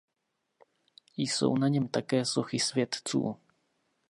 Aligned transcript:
Jsou 1.17 1.57
na 1.57 1.67
něm 1.67 1.87
také 1.87 2.25
sochy 2.25 2.59
světců. 2.59 3.37